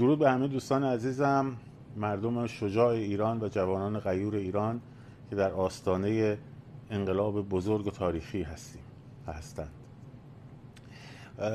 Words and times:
درود 0.00 0.18
به 0.18 0.30
همه 0.30 0.48
دوستان 0.48 0.84
عزیزم 0.84 1.56
مردم 1.96 2.46
شجاع 2.46 2.88
ایران 2.88 3.40
و 3.40 3.48
جوانان 3.48 4.00
غیور 4.00 4.34
ایران 4.34 4.80
که 5.30 5.36
در 5.36 5.52
آستانه 5.52 6.38
انقلاب 6.90 7.48
بزرگ 7.48 7.86
و 7.86 7.90
تاریخی 7.90 8.42
هستیم 8.42 8.82
هستند. 9.26 9.70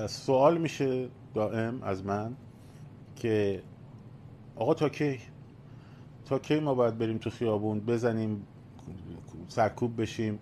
سوال 0.08 0.58
میشه 0.58 1.08
دائم 1.34 1.84
از 1.84 2.06
من 2.06 2.36
که 3.16 3.62
آقا 4.56 4.74
تا 4.74 4.90
کی؟ 4.90 5.20
تا 6.26 6.40
کی 6.40 6.60
ما 6.60 6.74
باید 6.74 6.98
بریم 6.98 7.18
تو 7.18 7.30
خیابون 7.30 7.80
بزنیم 7.80 8.48
سرکوب 9.48 10.02
بشیم؟ 10.02 10.40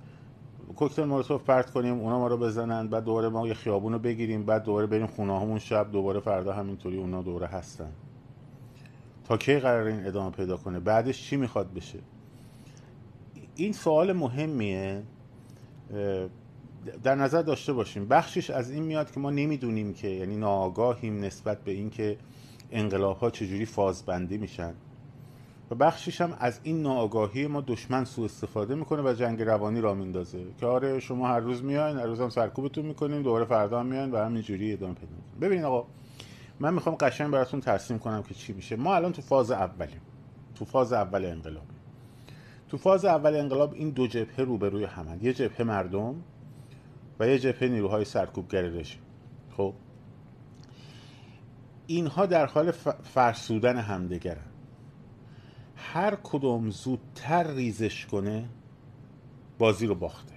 کوکتل 0.75 1.03
مولوتوف 1.03 1.43
پرت 1.43 1.71
کنیم 1.71 1.93
اونا 1.99 2.19
ما 2.19 2.27
رو 2.27 2.37
بزنن 2.37 2.87
بعد 2.87 3.03
دوباره 3.03 3.29
ما 3.29 3.47
یه 3.47 3.53
خیابون 3.53 3.93
رو 3.93 3.99
بگیریم 3.99 4.45
بعد 4.45 4.63
دوباره 4.63 4.87
بریم 4.87 5.07
خونه 5.07 5.39
همون 5.39 5.59
شب 5.59 5.91
دوباره 5.91 6.19
فردا 6.19 6.53
همینطوری 6.53 6.97
اونا 6.97 7.21
دوره 7.21 7.47
هستن. 7.47 7.91
تا 9.25 9.37
کی 9.37 9.59
قرار 9.59 9.87
این 9.87 10.05
ادامه 10.05 10.31
پیدا 10.31 10.57
کنه؟ 10.57 10.79
بعدش 10.79 11.23
چی 11.23 11.35
می‌خواد 11.37 11.73
بشه؟ 11.73 11.99
این 13.55 13.73
سوال 13.73 14.13
مهمیه. 14.13 15.03
در 17.03 17.15
نظر 17.15 17.41
داشته 17.41 17.73
باشیم. 17.73 18.07
بخشش 18.07 18.49
از 18.49 18.71
این 18.71 18.83
میاد 18.83 19.11
که 19.11 19.19
ما 19.19 19.29
نمی‌دونیم 19.29 19.93
که 19.93 20.07
یعنی 20.07 20.35
ناآگاهیم 20.35 21.23
نسبت 21.23 21.63
به 21.63 21.71
اینکه 21.71 22.17
انقلاب 22.71 23.17
ها 23.17 23.29
چجوری 23.29 23.65
فازبندی 23.65 24.37
میشن. 24.37 24.73
و 25.71 25.75
بخشش 25.75 26.21
هم 26.21 26.37
از 26.39 26.59
این 26.63 26.81
ناآگاهی 26.81 27.47
ما 27.47 27.61
دشمن 27.61 28.05
سوء 28.05 28.25
استفاده 28.25 28.75
می‌کنه 28.75 29.01
و 29.01 29.13
جنگ 29.13 29.41
روانی 29.41 29.81
را 29.81 29.93
میندازه. 29.93 30.45
که 30.59 30.65
آره 30.65 30.99
شما 30.99 31.27
هر 31.27 31.39
روز 31.39 31.63
میاین 31.63 31.97
هر 31.97 32.05
روز 32.05 32.21
هم 32.21 32.29
سرکوبتون 32.29 32.85
می‌کنیم 32.85 33.23
دوباره 33.23 33.45
فردا 33.45 33.79
هم 33.79 33.85
میاین 33.85 34.11
و 34.11 34.17
همینجوری 34.17 34.73
ادامه 34.73 34.93
پیدا 34.93 35.11
ببینید 35.41 35.65
آقا 35.65 35.87
من 36.59 36.73
می‌خوام 36.73 36.95
قشنگ 36.95 37.31
براتون 37.31 37.59
ترسیم 37.59 37.99
کنم 37.99 38.23
که 38.23 38.33
چی 38.33 38.53
میشه. 38.53 38.75
ما 38.75 38.95
الان 38.95 39.11
تو 39.11 39.21
فاز 39.21 39.51
اولیم. 39.51 40.01
تو 40.55 40.65
فاز 40.65 40.93
اول 40.93 41.25
انقلاب. 41.25 41.65
تو 42.69 42.77
فاز 42.77 43.05
اول 43.05 43.35
انقلاب 43.35 43.73
این 43.73 43.89
دو 43.89 44.07
جبهه 44.07 44.41
روبروی 44.41 44.83
همن. 44.83 45.19
یه 45.21 45.33
جبهه 45.33 45.63
مردم 45.63 46.15
و 47.19 47.27
یه 47.27 47.39
جبهه 47.39 47.69
نیروهای 47.69 48.05
سرکوبگر 48.05 48.61
رژیم. 48.61 49.01
خب؟ 49.57 49.73
اینها 51.87 52.25
در 52.25 52.45
حال 52.45 52.71
فرسودن 53.03 53.77
همدیگرن. 53.77 54.52
هر 55.93 56.17
کدوم 56.23 56.69
زودتر 56.69 57.47
ریزش 57.53 58.05
کنه 58.05 58.45
بازی 59.57 59.87
رو 59.87 59.95
باخته. 59.95 60.33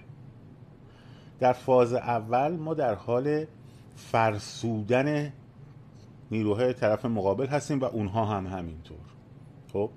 در 1.39 1.53
فاز 1.53 1.93
اول 1.93 2.51
ما 2.55 2.73
در 2.73 2.95
حال 2.95 3.45
فرسودن 3.95 5.33
نیروهای 6.31 6.73
طرف 6.73 7.05
مقابل 7.05 7.47
هستیم 7.47 7.79
و 7.79 7.85
اونها 7.85 8.25
هم 8.25 8.47
همینطور. 8.47 8.97
خب؟ 9.73 9.89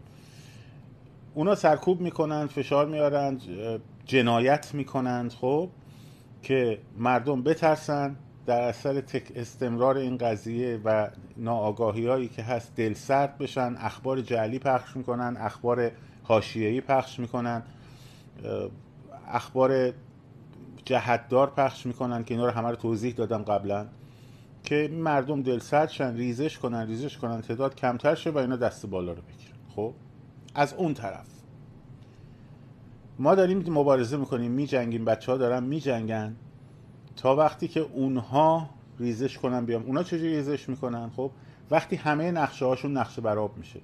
اونا 1.35 1.55
سرکوب 1.55 2.01
می‌کنند 2.01 2.49
فشار 2.49 2.87
میارند 2.87 3.43
جنایت 4.05 4.75
می‌کنند 4.75 5.33
خب؟ 5.33 5.71
که 6.43 6.79
مردم 6.99 7.43
بترسن. 7.43 8.17
در 8.51 8.63
اثر 8.63 9.01
تک 9.01 9.33
استمرار 9.37 9.97
این 9.97 10.17
قضیه 10.17 10.81
و 10.85 11.09
ناآگاهی 11.37 12.07
هایی 12.07 12.29
که 12.29 12.43
هست 12.43 12.77
دل 12.77 12.95
سرد 12.95 13.39
بشن 13.39 13.77
اخبار 13.79 14.21
جعلی 14.21 14.59
پخش 14.59 14.97
می‌کنن 14.97 15.37
اخبار 15.41 15.91
حاشیه‌ای 16.23 16.81
پخش 16.81 17.19
می‌کنن 17.19 17.63
اخبار 19.29 19.93
جهتدار 20.85 21.51
پخش 21.51 21.87
می‌کنن 21.87 22.25
که 22.25 22.35
اینا 22.35 22.47
رو 22.47 22.53
همه 22.53 22.69
رو 22.69 22.77
توضیح 22.77 23.15
دادم 23.15 23.43
قبلا 23.43 23.87
که 24.65 24.91
مردم 24.93 25.43
دل 25.43 25.59
سرد 25.59 25.89
شن 25.89 26.17
ریزش 26.17 26.59
کنن 26.59 26.87
ریزش 26.87 27.19
کنن 27.19 27.41
تعداد 27.41 27.75
کمتر 27.75 28.15
شه 28.15 28.31
و 28.31 28.39
اینا 28.39 28.57
دست 28.57 28.87
بالا 28.87 29.13
رو 29.13 29.23
بگیرن. 29.23 29.59
خب؟ 29.77 29.95
از 30.55 30.75
اون 30.75 30.95
طرف. 30.95 31.27
ما 33.19 33.35
داریم 33.35 33.59
مبارزه 33.73 34.17
می‌کنیم 34.17 34.51
میجنگیم 34.51 35.05
بچه 35.05 35.33
ها 35.33 35.39
دارن 35.39 35.63
میجنگن. 35.63 36.37
تا 37.21 37.37
وقتی 37.37 37.69
که 37.69 37.81
اونها 37.81 38.71
ریزش 38.99 39.39
کنن 39.39 39.65
بیام. 39.65 39.83
اونا 39.83 40.03
چجوری 40.03 40.37
ریزش 40.37 40.69
می‌کنن؟ 40.69 41.11
خب 41.17 41.31
وقتی 41.71 41.97
همه 41.97 42.31
نقشه 42.31 42.65
هاشون 42.65 42.97
نقشه 42.97 43.23
براب 43.23 43.57
میشه. 43.57 43.81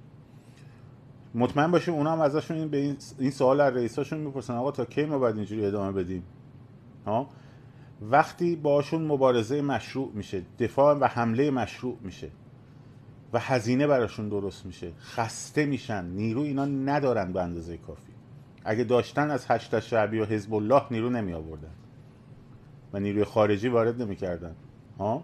مطمئن 1.35 1.71
باشیم 1.71 1.93
اونا 1.93 2.11
هم 2.11 2.21
ازشون 2.21 2.57
این 2.57 2.67
به 2.67 2.95
این 3.19 3.31
سوال 3.31 3.61
از 3.61 3.75
رئیساشون 3.75 4.19
می‌پرسن 4.19 4.53
آقا 4.53 4.71
تا 4.71 4.85
کی 4.85 5.05
ما 5.05 5.19
باید 5.19 5.35
اینجوری 5.35 5.65
ادامه 5.65 5.91
بدیم؟ 5.91 6.23
ها؟ 7.05 7.29
وقتی 8.01 8.55
باشون 8.55 9.05
مبارزه 9.05 9.61
مشروع 9.61 10.11
میشه 10.13 10.41
دفاع 10.59 10.95
و 10.95 11.05
حمله 11.07 11.51
مشروع 11.51 11.97
میشه 12.01 12.29
و 13.33 13.39
هزینه 13.39 13.87
براشون 13.87 14.29
درست 14.29 14.65
میشه 14.65 14.91
خسته 14.99 15.65
میشن 15.65 16.05
نیرو 16.05 16.41
اینا 16.41 16.65
ندارن 16.65 17.33
به 17.33 17.41
اندازه 17.41 17.77
کافی. 17.77 18.11
اگه 18.65 18.83
داشتن 18.83 19.31
از 19.31 19.45
هشت 19.49 19.79
شعبی 19.79 20.19
و 20.19 20.25
حزب 20.25 20.53
الله 20.53 20.81
نیرو 20.91 21.09
نمی 21.09 21.33
آوردن 21.33 21.71
و 22.93 22.99
نیروی 22.99 23.23
خارجی 23.23 23.67
وارد 23.67 24.01
نمی‌کردن. 24.01 24.55
ها؟ 24.99 25.23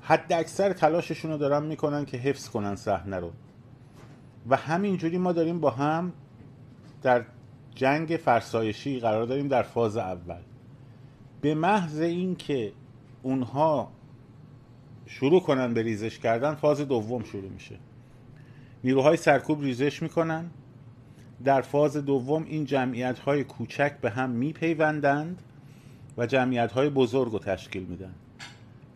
حد 0.00 0.32
اکثر 0.32 0.72
تلاششون 0.72 1.30
رو 1.30 1.38
دارن 1.38 1.62
می‌کنن 1.62 2.04
که 2.04 2.16
حفظ 2.16 2.48
کنن 2.48 2.76
صحنه 2.76 3.16
رو. 3.16 3.30
و 4.48 4.56
همینجوری 4.56 5.18
ما 5.18 5.32
داریم 5.32 5.60
با 5.60 5.70
هم 5.70 6.12
در 7.02 7.24
جنگ 7.74 8.08
فرسایشی 8.24 9.00
قرار 9.00 9.26
داریم 9.26 9.48
در 9.48 9.62
فاز 9.62 9.96
اول. 9.96 10.40
به 11.40 11.54
محض 11.54 12.00
اینکه 12.00 12.72
اونها 13.22 13.92
شروع 15.06 15.40
کنن 15.40 15.74
به 15.74 15.82
ریزش 15.82 16.18
کردن 16.18 16.54
فاز 16.54 16.80
دوم 16.80 17.24
شروع 17.24 17.50
میشه. 17.50 17.78
نیروهای 18.84 19.16
سرکوب 19.16 19.62
ریزش 19.62 20.02
می‌کنن. 20.02 20.50
در 21.44 21.60
فاز 21.60 21.96
دوم 21.96 22.44
این 22.44 22.64
جمعیت 22.64 23.18
های 23.18 23.44
کوچک 23.44 24.00
به 24.00 24.10
هم 24.10 24.30
میپیوندند. 24.30 25.42
و 26.20 26.26
جمعیت 26.26 26.72
های 26.72 26.90
بزرگ 26.90 27.32
رو 27.32 27.38
تشکیل 27.38 27.82
میدن. 27.82 28.14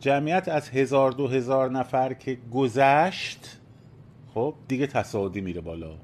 جمعیت 0.01 0.49
از 0.49 0.69
هزار 0.69 1.13
دو 1.13 1.29
هزار 1.29 1.71
نفر 1.71 2.15
که 2.15 2.39
گذشت 2.53 3.61
خب 4.35 4.55
دیگه 4.69 4.87
تصاعدی 4.87 5.41
میره 5.41 5.61
بالا. 5.61 5.99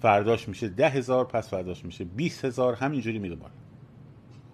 فرداش 0.00 0.48
میشه 0.48 0.68
ده 0.68 0.88
هزار 0.88 1.24
پس 1.24 1.50
فرداش 1.50 1.84
میشه 1.84 2.04
بیس 2.04 2.44
هزار 2.44 2.74
همینجوری 2.74 3.18
میره 3.18 3.34
بالا. 3.34 3.54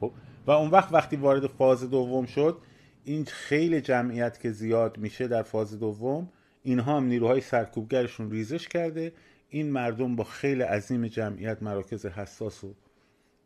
خب 0.00 0.12
و 0.46 0.50
اون 0.50 0.70
وقت 0.70 0.92
وقتی 0.92 1.16
وارد 1.16 1.46
فاز 1.46 1.90
دوم 1.90 2.26
شد 2.26 2.58
این 3.04 3.24
خیلی 3.24 3.80
جمعیت 3.80 4.40
که 4.40 4.50
زیاد 4.50 4.98
میشه 4.98 5.28
در 5.28 5.42
فاز 5.42 5.78
دوم 5.78 6.28
اینها 6.62 6.96
هم 6.96 7.04
نیروهای 7.04 7.40
سرکوبگرشون 7.40 8.30
ریزش 8.30 8.68
کرده. 8.68 9.12
این 9.48 9.70
مردم 9.70 10.16
با 10.16 10.24
خیلی 10.24 10.62
عظیم 10.62 11.06
جمعیت 11.06 11.62
مراکز 11.62 12.06
حساس 12.06 12.64
رو 12.64 12.74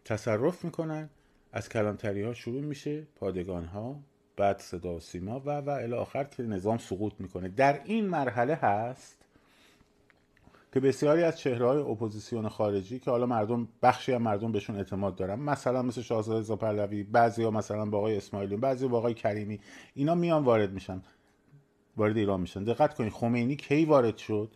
تصرف 0.05 0.65
می‌کنن. 0.65 1.11
از 1.57 1.69
کلانتری 1.69 2.23
ها 2.23 2.35
شروع 2.35 2.61
میشه 2.61 3.07
پادگان 3.17 3.65
ها 3.65 3.97
بعد 4.37 4.59
صدا 4.59 4.95
و 4.95 5.01
سیما 5.01 5.41
و 5.41 5.61
و 5.61 5.71
الی 5.71 5.93
آخر 5.93 6.25
که 6.25 6.43
نظام 6.43 6.79
سقوط 6.79 7.13
می‌کنه. 7.19 7.49
در 7.49 7.81
این 7.85 8.07
مرحله 8.07 8.55
هست 8.55 9.17
که 10.73 10.81
بسیاری 10.81 11.23
از 11.23 11.39
چهره 11.39 11.67
های 11.67 11.79
اپوزیسیون 11.79 12.49
خارجی 12.49 12.99
که 12.99 13.11
حالا 13.11 13.27
مردم 13.27 13.69
بخشی 13.83 14.13
از 14.13 14.21
مردم 14.21 14.53
بهشون 14.53 14.77
اعتماد 14.77 15.17
دارن 15.17 15.35
مثلا 15.35 15.83
مثل 15.83 16.03
شاهزاده 16.03 16.41
رضا 16.41 16.57
پهلوی 16.57 17.03
بعضی 17.03 17.43
ها 17.43 17.51
مثلا 17.51 17.87
با 17.87 17.99
آقای 17.99 18.17
اسماعیلی 18.17 18.57
بعضی 18.57 18.89
با 18.89 18.99
آقای 18.99 19.15
کریمی 19.15 19.61
اینا 19.95 20.15
میان 20.15 20.45
وارد 20.45 20.73
میشن. 20.73 21.03
وارد 21.97 22.17
ایران 22.17 22.41
میشن. 22.41 22.65
دقت 22.65 22.95
کنید 22.95 23.13
خمینی 23.13 23.57
کی 23.57 23.85
وارد 23.85 24.17
شد؟ 24.17 24.51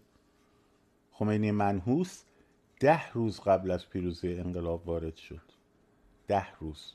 خمینی 1.12 1.50
منحوس 1.50 2.22
ده 2.80 3.12
روز 3.12 3.40
قبل 3.40 3.70
از 3.70 3.88
پیروزی 3.88 4.34
انقلاب 4.34 4.88
وارد 4.88 5.16
شد. 5.16 5.49
ده 6.30 6.46
روز. 6.60 6.92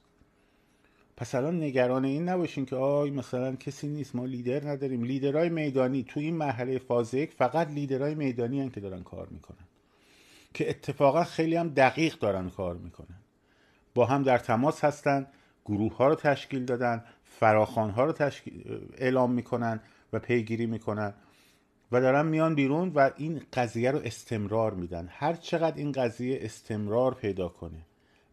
پس 1.17 1.35
الان 1.35 1.63
نگران 1.63 2.05
این 2.05 2.29
نباشین 2.29 2.65
که 2.65 2.75
آی 2.75 3.09
مثلا 3.09 3.55
کسی 3.55 3.87
نیست 3.87 4.15
ما 4.15 4.25
لیدر 4.25 4.67
نداریم. 4.69 5.03
لیدرهای 5.03 5.49
میدانی 5.49 6.03
تو 6.03 6.19
این 6.19 6.35
مرحله 6.35 6.77
فاز 6.77 7.13
یک 7.13 7.33
فقط 7.33 7.67
لیدرهای 7.69 8.15
میدانی 8.15 8.61
هن 8.61 8.69
که 8.69 8.79
دارن 8.79 9.03
کار 9.03 9.27
می‌کنن. 9.31 9.67
که 10.53 10.69
اتفاقا 10.69 11.23
خیلی 11.23 11.55
هم 11.55 11.69
دقیق 11.69 12.19
دارن 12.19 12.49
کار 12.49 12.75
می‌کنن. 12.77 13.19
با 13.95 14.05
هم 14.05 14.23
در 14.23 14.37
تماس 14.37 14.83
هستن 14.83 15.27
گروه 15.65 15.97
ها 15.97 16.07
رو 16.07 16.15
تشکیل 16.15 16.65
دادن 16.65 17.03
فراخان 17.23 17.89
ها 17.89 18.05
رو 18.05 18.11
تشکیل 18.11 18.81
اعلام 18.97 19.31
می‌کنن 19.31 19.79
و 20.13 20.19
پیگیری 20.19 20.65
می‌کنن. 20.65 21.13
و 21.91 22.01
دارن 22.01 22.25
میان 22.25 22.55
بیرون 22.55 22.89
و 22.89 23.11
این 23.17 23.41
قضیه 23.53 23.91
رو 23.91 23.99
استمرار 24.03 24.73
میدن. 24.73 25.07
هر 25.11 25.33
چقدر 25.33 25.77
این 25.77 25.91
قضیه 25.91 26.39
استمرار 26.41 27.13
پیدا 27.13 27.47
کنه 27.49 27.81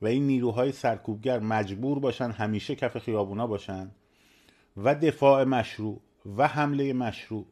و 0.02 0.06
این 0.06 0.26
نیروهای 0.26 0.72
سرکوبگر 0.72 1.38
مجبور 1.38 1.98
باشن 1.98 2.30
همیشه 2.30 2.74
کف 2.74 2.98
خیابونا 2.98 3.46
باشن 3.46 3.90
و 4.76 4.94
دفاع 4.94 5.44
مشروع 5.44 6.00
و 6.36 6.48
حمله 6.48 6.92
مشروع 6.92 7.46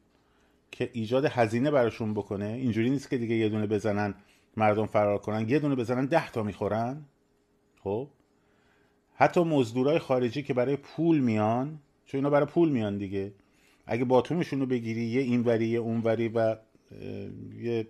که 0.71 0.91
ایجاد 0.93 1.25
هزینه 1.25 1.71
براشون 1.71 2.15
بکنه. 2.15 2.47
اینجوری 2.47 2.91
نیست 2.91 3.11
که 3.11 3.19
دیگه 3.19 3.35
یه 3.35 3.49
دونه 3.49 3.67
بزنن 3.67 4.15
مردم 4.57 4.87
فرار 4.87 5.19
کنن 5.19 5.49
یه 5.49 5.59
دونه 5.59 5.75
بزنن 5.75 6.07
ده 6.07 6.31
تا 6.31 6.43
می‌خورن. 6.43 7.05
خب؟ 7.83 8.09
حتی 9.15 9.45
مزدورای 9.45 9.99
خارجی 9.99 10.43
که 10.43 10.55
برای 10.55 10.77
پول 10.77 11.19
میان 11.19 11.79
چون 12.07 12.19
اینا 12.19 12.31
برای 12.31 12.47
پول 12.47 12.69
میان 12.69 12.99
دیگه. 12.99 13.33
اگه 13.87 14.05
باتومشون 14.05 14.61
رو 14.61 14.67
بگیری 14.67 15.05
یه 15.05 15.21
اینوری 15.21 15.69
یه 15.69 15.79
اونوری 15.79 16.29
و 16.29 16.57
یه 17.59 17.89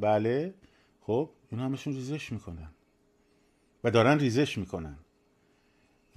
بله. 0.00 0.54
خب؟ 1.00 1.30
اینا 1.50 1.64
همشون 1.64 1.92
ریزش 1.92 2.32
می‌کنن. 2.32 2.70
و 3.86 3.90
دارن 3.90 4.18
ریزش 4.18 4.58
می‌کنن. 4.58 4.96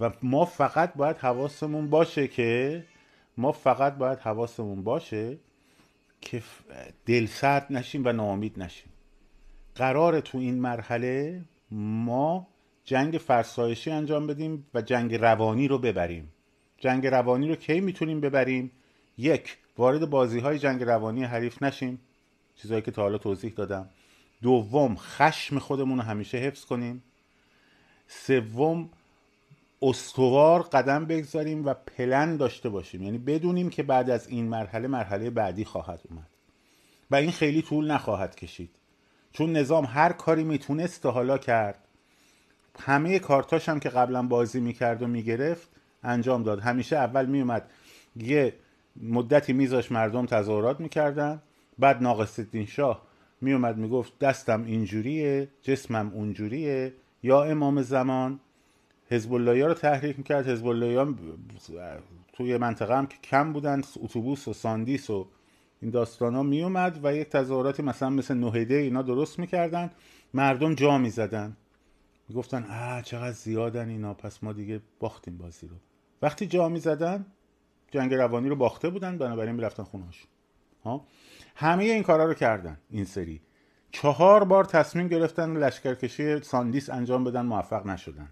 و 0.00 0.10
ما 0.22 0.44
فقط 0.44 0.94
باید 0.94 1.16
حواسمون 1.16 1.90
باشه 1.90 2.28
که 2.28 2.84
ما 3.36 3.52
فقط 3.52 3.94
باید 3.94 4.18
حواسمون 4.18 4.84
باشه 4.84 5.38
که 6.20 6.42
دل 7.06 7.26
سرد 7.26 7.66
نشیم 7.70 8.02
و 8.04 8.12
ناامید 8.12 8.62
نشیم. 8.62 8.88
قرار 9.74 10.20
تو 10.20 10.38
این 10.38 10.60
مرحله 10.60 11.40
ما 11.70 12.46
جنگ 12.84 13.14
فرسایشی 13.14 13.90
انجام 13.90 14.26
بدیم 14.26 14.66
و 14.74 14.82
جنگ 14.82 15.14
روانی 15.14 15.68
رو 15.68 15.78
ببریم. 15.78 16.32
جنگ 16.78 17.06
روانی 17.06 17.48
رو 17.48 17.54
کی 17.54 17.80
می‌تونیم 17.80 18.20
ببریم؟ 18.20 18.70
یک 19.18 19.58
وارد 19.78 20.10
بازی 20.10 20.40
های 20.40 20.58
جنگ 20.58 20.82
روانی 20.82 21.24
حریف 21.24 21.62
نشیم. 21.62 22.00
چیزهایی 22.56 22.82
که 22.82 22.90
تا 22.90 23.02
حالا 23.02 23.18
توضیح 23.18 23.52
دادم. 23.52 23.88
دوم 24.42 24.96
خشم 24.96 25.58
خودمون 25.58 25.98
رو 25.98 26.04
همیشه 26.04 26.38
حفظ 26.38 26.64
کنیم. 26.64 27.02
سوم 28.12 28.88
استوار 29.82 30.62
قدم 30.62 31.04
بگذاریم 31.04 31.66
و 31.66 31.74
پلن 31.74 32.36
داشته 32.36 32.68
باشیم. 32.68 33.02
یعنی 33.02 33.18
بدونیم 33.18 33.70
که 33.70 33.82
بعد 33.82 34.10
از 34.10 34.28
این 34.28 34.48
مرحله 34.48 34.88
مرحله 34.88 35.30
بعدی 35.30 35.64
خواهد 35.64 36.00
اومد. 36.10 36.26
و 37.10 37.14
این 37.14 37.30
خیلی 37.30 37.62
طول 37.62 37.90
نخواهد 37.90 38.36
کشید. 38.36 38.70
چون 39.32 39.52
نظام 39.52 39.84
هر 39.84 40.12
کاری 40.12 40.44
می‌تونست 40.44 41.06
حالا 41.06 41.38
کرد. 41.38 41.78
همه 42.78 43.18
کارتاش 43.18 43.68
هم 43.68 43.80
که 43.80 43.88
قبلا 43.88 44.22
بازی 44.22 44.60
می‌کرد 44.60 45.02
و 45.02 45.06
می‌گرفت 45.06 45.68
انجام 46.02 46.42
داد. 46.42 46.60
همیشه 46.60 46.96
اول 46.96 47.26
میومد 47.26 47.70
یه 48.16 48.54
مدتی 48.96 49.52
میذاش 49.52 49.92
مردم 49.92 50.26
تظاهرات 50.26 50.80
می‌کردن. 50.80 51.42
بعد 51.78 52.02
ناقص 52.02 52.40
شاه 52.68 53.02
میومد 53.40 53.76
می‌گفت 53.76 54.18
دستم 54.18 54.64
اینجوریه 54.64 55.48
جسمم 55.62 56.12
اونجوریه. 56.14 56.92
یا 57.22 57.44
امام 57.44 57.82
زمان 57.82 58.40
حزب 59.10 59.32
الله 59.32 59.66
رو 59.66 59.74
تحریک 59.74 60.18
می‌کرد. 60.18 60.48
حزب 60.48 60.66
الله 60.66 61.14
توی 62.32 62.56
منطقه 62.56 62.96
هم 62.96 63.06
که 63.06 63.16
کم 63.24 63.52
بودن 63.52 63.82
اتوبوس 64.02 64.48
و 64.48 64.52
ساندیس 64.52 65.10
و 65.10 65.26
این 65.82 65.90
داستان 65.90 66.34
ها 66.34 66.42
میومد 66.42 67.00
و 67.02 67.14
یک 67.14 67.28
تظاهراتی 67.28 67.82
مثلا 67.82 68.10
مثل 68.10 68.34
نهده 68.34 68.74
اینا 68.74 69.02
درست 69.02 69.38
می‌کردن. 69.38 69.90
مردم 70.34 70.74
جا 70.74 70.98
می‌زدن. 70.98 71.56
می‌گفتن 72.28 72.64
آه 72.64 73.02
چقدر 73.02 73.32
زیادن 73.32 73.88
اینا 73.88 74.14
پس 74.14 74.44
ما 74.44 74.52
دیگه 74.52 74.80
باختیم 75.00 75.38
بازی 75.38 75.66
رو. 75.66 75.76
وقتی 76.22 76.46
جا 76.46 76.68
می‌زدن 76.68 77.26
جنگ 77.90 78.14
روانی 78.14 78.48
رو 78.48 78.56
باخته 78.56 78.90
بودن 78.90 79.18
بنابراین 79.18 79.54
می‌رفتن 79.54 79.82
خونهاش 79.82 80.26
ها؟ 80.84 81.06
همه 81.56 81.84
این 81.84 82.02
کارا 82.02 82.24
رو 82.24 82.34
کردن 82.34 82.78
این 82.90 83.04
سری. 83.04 83.40
چهار 83.92 84.44
بار 84.44 84.64
تصمیم 84.64 85.08
گرفتن 85.08 85.56
لشکرکشی 85.56 86.40
ساندیس 86.40 86.90
انجام 86.90 87.24
بدن 87.24 87.46
موفق 87.46 87.86
نشدن. 87.86 88.28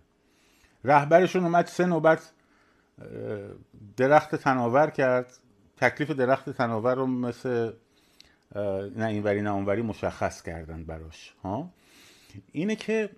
رهبرشون 0.84 1.42
اومد 1.44 1.66
سه 1.66 1.86
نوبت 1.86 2.32
درخت 3.96 4.34
تناور 4.34 4.90
کرد. 4.90 5.38
تکلیف 5.76 6.10
درخت 6.10 6.50
تناور 6.50 6.94
رو 6.94 7.06
مثل 7.06 7.72
نه 8.96 9.06
اینوری 9.06 9.42
نه 9.42 9.50
اونوری 9.50 9.82
مشخص 9.82 10.42
کردن 10.42 10.84
براش 10.84 11.34
ها. 11.44 11.70
اینه 12.52 12.76
که 12.76 13.10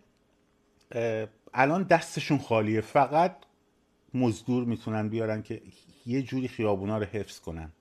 الان 1.55 1.83
دستشون 1.83 2.39
خالیه. 2.39 2.81
فقط 2.81 3.37
مزدور 4.15 4.65
می‌تونن 4.65 5.09
بیارن 5.09 5.43
که 5.43 5.63
یه 6.07 6.23
جوری 6.23 6.49
خیابونا 6.49 6.99
رو 6.99 7.05
حفظ 7.05 7.41
کنن. 7.41 7.73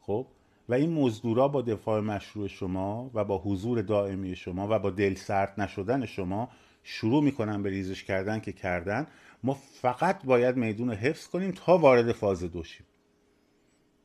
خب؟ 0.00 0.26
و 0.70 0.74
این 0.74 0.92
مزدورا 0.92 1.48
با 1.48 1.62
دفاع 1.62 2.00
مشروع 2.00 2.48
شما 2.48 3.10
و 3.14 3.24
با 3.24 3.38
حضور 3.38 3.82
دائمی 3.82 4.36
شما 4.36 4.68
و 4.70 4.78
با 4.78 4.90
دل 4.90 5.14
سرد 5.14 5.60
نشدن 5.60 6.06
شما 6.06 6.48
شروع 6.82 7.22
می‌کنن 7.22 7.62
به 7.62 7.70
ریزش 7.70 8.04
کردن 8.04 8.40
که 8.40 8.52
کردن. 8.52 9.06
ما 9.42 9.54
فقط 9.54 10.24
باید 10.24 10.56
میدون 10.56 10.88
رو 10.88 10.94
حفظ 10.94 11.28
کنیم 11.28 11.50
تا 11.50 11.78
وارد 11.78 12.12
فاز 12.12 12.44
دوشیم 12.44 12.86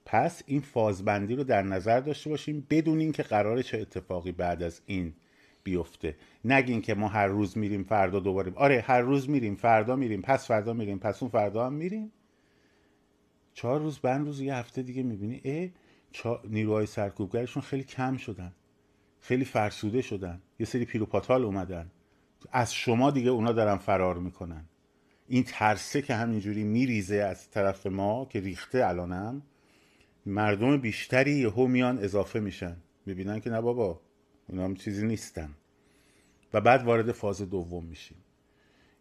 پس 0.06 0.44
این 0.46 0.62
فازبندی 0.62 1.36
رو 1.36 1.44
در 1.44 1.62
نظر 1.62 2.00
داشته 2.00 2.30
باشیم 2.30 2.68
بدونیم 2.70 3.12
که 3.12 3.24
قرار 3.24 3.62
چه 3.62 3.82
اتفاقی 3.82 4.32
بعد 4.32 4.64
از 4.64 4.82
این 4.86 5.14
بیفته. 5.64 6.16
نگین 6.46 6.82
که 6.82 6.96
ما 6.96 7.08
هر 7.08 7.28
روز 7.28 7.58
میریم 7.58 7.84
فردا 7.84 8.20
دوباره. 8.20 8.54
آره 8.56 8.84
هر 8.88 9.02
روز 9.02 9.30
میریم 9.30 9.56
فردا 9.56 9.96
میریم 9.96 10.22
پس 10.22 10.48
فردا 10.48 10.74
میریم 10.74 11.00
پس 11.00 11.24
اون 11.24 11.32
فردا 11.32 11.66
هم 11.66 11.74
میریم. 11.74 12.12
چهار 13.54 13.80
روز 13.80 14.00
بند 14.00 14.26
روز 14.26 14.42
یه 14.42 14.56
هفته 14.56 14.84
دیگه 14.84 15.04
می‌بینی. 15.04 15.42
اه 15.46 15.70
نیروهای 16.50 16.86
سرکوبگرشون 16.86 17.64
خیلی 17.64 17.84
کم 17.84 18.18
شدن. 18.18 18.54
خیلی 19.22 19.46
فرسوده 19.46 20.02
شدن. 20.02 20.42
یه 20.60 20.66
سری 20.66 20.86
پیروپاتال 20.86 21.44
اومدن. 21.44 21.92
از 22.52 22.74
شما 22.74 23.12
دیگه 23.12 23.30
اونا 23.30 23.52
دارن 23.52 23.78
فرار 23.78 24.18
می‌کنن. 24.18 24.66
این 25.28 25.44
ترسه 25.44 26.02
که 26.02 26.16
همینجوری 26.16 26.64
میریزه 26.64 27.16
از 27.16 27.50
طرف 27.52 27.86
ما 27.86 28.26
که 28.26 28.40
ریخته 28.40 28.88
الانم 28.88 29.42
مردم 30.26 30.78
بیشتری 30.78 31.32
یهو 31.32 31.68
میان 31.68 32.00
اضافه 32.04 32.40
میشن. 32.40 32.78
می‌بینن 33.06 33.40
که 33.40 33.50
نه 33.50 33.62
بابا 33.62 34.02
اینا 34.50 34.64
هم 34.64 34.76
چیزی 34.76 35.08
نیستن. 35.08 35.50
و 36.54 36.62
بعد 36.62 36.84
وارد 36.84 37.12
فاز 37.12 37.42
دوم 37.42 37.86
میشیم. 37.86 38.18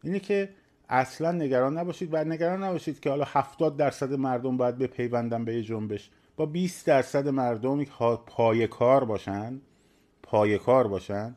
اینه 0.02 0.20
که 0.20 0.48
اصلا 0.88 1.32
نگران 1.32 1.78
نباشید 1.78 2.08
و 2.12 2.24
نگران 2.24 2.64
نباشید 2.64 3.00
که 3.00 3.10
حالا 3.10 3.24
70 3.28 3.76
درصد 3.76 4.12
مردم 4.12 4.56
باید 4.56 4.78
بپیوندن 4.78 5.44
به 5.44 5.54
یه 5.54 5.62
جنبش. 5.62 6.10
با 6.36 6.46
20 6.46 6.86
درصد 6.86 7.28
مردم 7.28 7.84
پای 8.26 8.66
کار 8.66 9.04
باشن 9.04 9.60
پای 10.22 10.58
کار 10.58 10.88
باشن. 10.88 11.36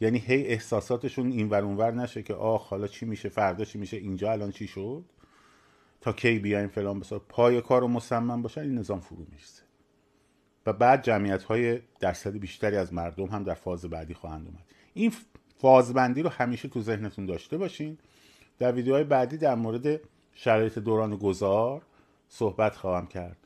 یعنی 0.00 0.18
هی 0.18 0.46
احساساتشون 0.46 1.32
این 1.32 1.48
ور 1.48 1.64
اونور 1.64 1.90
نشه 1.94 2.22
که 2.22 2.34
آخ 2.34 2.68
حالا 2.68 2.86
چی 2.86 3.06
میشه 3.06 3.28
فردا 3.28 3.64
چی 3.64 3.78
میشه 3.78 3.96
اینجا 3.96 4.32
الان 4.32 4.50
چی 4.50 4.66
شد؟ 4.66 5.04
تا 6.00 6.12
کی 6.12 6.38
بیایم 6.38 6.68
فلان 6.68 7.00
بسار 7.00 7.20
پای 7.28 7.60
کار 7.60 7.84
و 7.84 7.88
مصمم 7.88 8.42
باشن 8.42 8.60
این 8.60 8.78
نظام 8.78 9.00
فرو 9.00 9.26
میشه 9.32 9.62
و 10.66 10.72
بعد 10.72 11.02
جمعیت 11.02 11.42
های 11.42 11.80
درصد 12.00 12.36
بیشتری 12.36 12.76
از 12.76 12.94
مردم 12.94 13.26
هم 13.26 13.44
در 13.44 13.54
فاز 13.54 13.84
بعدی 13.84 14.14
خواهند 14.14 14.46
اومد. 14.46 14.64
این 14.94 15.12
فازبندی 15.58 16.22
رو 16.22 16.28
همیشه 16.28 16.68
تو 16.68 16.80
ذهنتون 16.80 17.26
داشته 17.26 17.58
باشین. 17.58 17.98
در 18.58 18.72
ویدیوهای 18.72 19.04
بعدی 19.04 19.36
در 19.36 19.54
مورد 19.54 20.00
شرایط 20.32 20.78
دوران 20.78 21.16
گذار 21.16 21.82
صحبت 22.28 22.76
خواهم 22.76 23.06
کرد. 23.06 23.45